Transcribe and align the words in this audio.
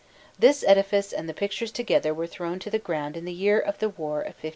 This 0.39 0.63
edifice 0.67 1.13
and 1.13 1.29
the 1.29 1.33
pictures 1.35 1.71
together 1.71 2.11
were 2.11 2.25
thrown 2.25 2.57
to 2.61 2.71
the 2.71 2.79
ground 2.79 3.15
in 3.15 3.25
the 3.25 3.31
year 3.31 3.59
of 3.59 3.77
the 3.77 3.87
war 3.89 4.21
of 4.21 4.33
1529. 4.41 4.49